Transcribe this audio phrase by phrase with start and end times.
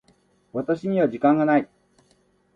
[0.51, 1.69] 私には時間がない。